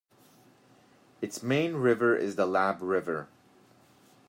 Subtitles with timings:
[1.21, 3.27] Its main river is the Lab River.